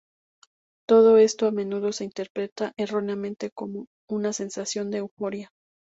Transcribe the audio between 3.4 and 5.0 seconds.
como una sensación de